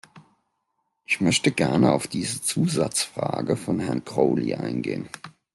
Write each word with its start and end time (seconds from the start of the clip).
Ich 1.05 1.21
möchte 1.21 1.51
gerne 1.51 1.91
auf 1.91 2.07
diese 2.07 2.41
Zusatzfrage 2.41 3.55
von 3.55 3.79
Herrn 3.79 4.03
Crowley 4.03 4.55
eingehen. 4.55 5.07